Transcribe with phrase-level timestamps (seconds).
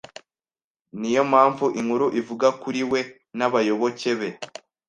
[0.99, 2.99] Niyo mpamvu inkuru ivuga kuri we
[3.37, 4.29] nabayoboke be